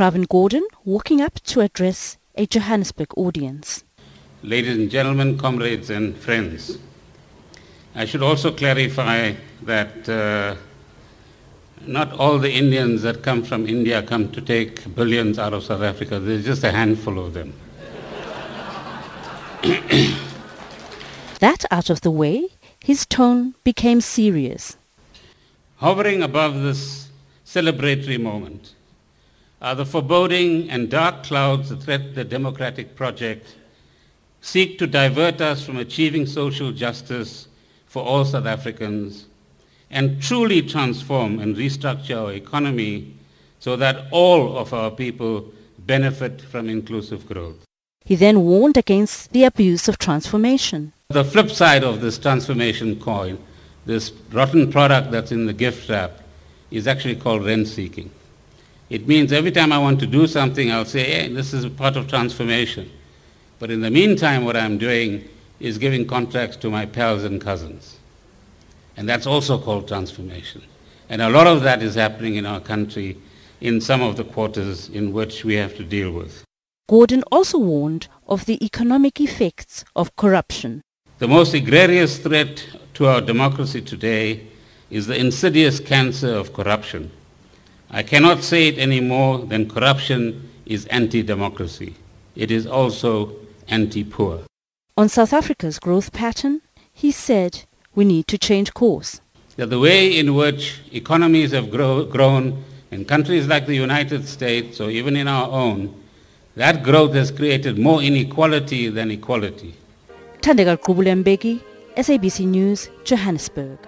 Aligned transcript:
Pravin 0.00 0.26
Gordhan 0.26 0.62
walking 0.86 1.20
up 1.20 1.34
to 1.40 1.60
address 1.60 2.16
a 2.34 2.46
Johannesburg 2.46 3.08
audience. 3.18 3.84
Ladies 4.42 4.78
and 4.78 4.90
gentlemen, 4.90 5.36
comrades 5.36 5.90
and 5.90 6.16
friends, 6.16 6.78
I 7.94 8.06
should 8.06 8.22
also 8.22 8.50
clarify 8.50 9.34
that 9.60 10.08
uh, 10.08 10.54
not 11.82 12.14
all 12.14 12.38
the 12.38 12.50
Indians 12.50 13.02
that 13.02 13.22
come 13.22 13.42
from 13.42 13.68
India 13.68 14.02
come 14.02 14.32
to 14.32 14.40
take 14.40 14.94
billions 14.94 15.38
out 15.38 15.52
of 15.52 15.64
South 15.64 15.82
Africa. 15.82 16.18
There's 16.18 16.46
just 16.46 16.64
a 16.64 16.72
handful 16.72 17.18
of 17.18 17.34
them. 17.34 17.52
That 21.40 21.66
out 21.70 21.90
of 21.90 22.00
the 22.00 22.10
way, 22.10 22.48
his 22.82 23.04
tone 23.04 23.54
became 23.64 24.00
serious. 24.00 24.78
Hovering 25.76 26.22
above 26.22 26.62
this 26.62 27.08
celebratory 27.44 28.18
moment 28.18 28.74
are 29.60 29.74
the 29.74 29.84
foreboding 29.84 30.70
and 30.70 30.90
dark 30.90 31.22
clouds 31.22 31.68
that 31.68 31.82
threat 31.82 32.14
the 32.14 32.24
democratic 32.24 32.96
project, 32.96 33.56
seek 34.40 34.78
to 34.78 34.86
divert 34.86 35.40
us 35.40 35.64
from 35.64 35.76
achieving 35.76 36.26
social 36.26 36.72
justice 36.72 37.46
for 37.86 38.02
all 38.02 38.24
South 38.24 38.46
Africans, 38.46 39.26
and 39.90 40.22
truly 40.22 40.62
transform 40.62 41.40
and 41.40 41.56
restructure 41.56 42.16
our 42.16 42.32
economy 42.32 43.14
so 43.58 43.76
that 43.76 44.06
all 44.10 44.56
of 44.56 44.72
our 44.72 44.90
people 44.90 45.52
benefit 45.80 46.40
from 46.40 46.68
inclusive 46.68 47.26
growth. 47.26 47.64
He 48.04 48.14
then 48.14 48.44
warned 48.44 48.76
against 48.76 49.32
the 49.32 49.44
abuse 49.44 49.88
of 49.88 49.98
transformation. 49.98 50.92
The 51.08 51.24
flip 51.24 51.50
side 51.50 51.84
of 51.84 52.00
this 52.00 52.18
transformation 52.18 52.98
coin, 52.98 53.38
this 53.84 54.12
rotten 54.32 54.70
product 54.70 55.10
that's 55.10 55.32
in 55.32 55.46
the 55.46 55.52
gift 55.52 55.88
wrap, 55.88 56.20
is 56.70 56.86
actually 56.86 57.16
called 57.16 57.44
rent 57.44 57.68
seeking. 57.68 58.10
It 58.90 59.06
means 59.06 59.32
every 59.32 59.52
time 59.52 59.72
I 59.72 59.78
want 59.78 60.00
to 60.00 60.06
do 60.06 60.26
something, 60.26 60.70
I'll 60.72 60.84
say, 60.84 61.04
hey, 61.04 61.32
this 61.32 61.54
is 61.54 61.64
a 61.64 61.70
part 61.70 61.96
of 61.96 62.08
transformation. 62.08 62.90
But 63.60 63.70
in 63.70 63.80
the 63.82 63.90
meantime, 63.90 64.44
what 64.44 64.56
I'm 64.56 64.78
doing 64.78 65.28
is 65.60 65.78
giving 65.78 66.06
contracts 66.06 66.56
to 66.56 66.70
my 66.70 66.86
pals 66.86 67.22
and 67.22 67.40
cousins. 67.40 67.98
And 68.96 69.08
that's 69.08 69.26
also 69.26 69.58
called 69.58 69.86
transformation. 69.86 70.62
And 71.08 71.22
a 71.22 71.28
lot 71.28 71.46
of 71.46 71.62
that 71.62 71.82
is 71.82 71.94
happening 71.94 72.34
in 72.34 72.46
our 72.46 72.60
country 72.60 73.16
in 73.60 73.80
some 73.80 74.02
of 74.02 74.16
the 74.16 74.24
quarters 74.24 74.88
in 74.88 75.12
which 75.12 75.44
we 75.44 75.54
have 75.54 75.76
to 75.76 75.84
deal 75.84 76.10
with. 76.10 76.44
Gordhan 76.90 77.22
also 77.30 77.58
warned 77.58 78.08
of 78.26 78.46
the 78.46 78.64
economic 78.64 79.20
effects 79.20 79.84
of 79.94 80.16
corruption. 80.16 80.82
The 81.18 81.28
most 81.28 81.54
egregious 81.54 82.18
threat 82.18 82.66
to 82.94 83.06
our 83.06 83.20
democracy 83.20 83.82
today 83.82 84.48
is 84.90 85.06
the 85.06 85.16
insidious 85.16 85.78
cancer 85.78 86.34
of 86.34 86.52
corruption. 86.52 87.12
I 87.92 88.04
cannot 88.04 88.44
say 88.44 88.68
it 88.68 88.78
any 88.78 89.00
more 89.00 89.38
than 89.38 89.68
corruption 89.68 90.48
is 90.64 90.86
anti-democracy. 90.86 91.94
It 92.36 92.50
is 92.52 92.64
also 92.64 93.34
anti-poor. 93.68 94.42
On 94.96 95.08
South 95.08 95.32
Africa's 95.32 95.80
growth 95.80 96.12
pattern, 96.12 96.62
he 96.92 97.10
said 97.10 97.64
we 97.96 98.04
need 98.04 98.28
to 98.28 98.38
change 98.38 98.72
course. 98.74 99.20
That 99.56 99.70
the 99.70 99.80
way 99.80 100.16
in 100.16 100.34
which 100.34 100.80
economies 100.92 101.50
have 101.50 101.70
grow, 101.70 102.04
grown 102.04 102.62
in 102.92 103.04
countries 103.04 103.48
like 103.48 103.66
the 103.66 103.74
United 103.74 104.28
States 104.28 104.80
or 104.80 104.90
even 104.90 105.16
in 105.16 105.26
our 105.26 105.48
own, 105.48 105.92
that 106.54 106.84
growth 106.84 107.14
has 107.14 107.32
created 107.32 107.76
more 107.78 108.00
inequality 108.02 108.88
than 108.88 109.10
equality. 109.10 109.74
Thandeka 110.42 110.76
Qubulembeki, 110.78 111.60
SABC 111.96 112.46
News, 112.46 112.88
Johannesburg. 113.04 113.78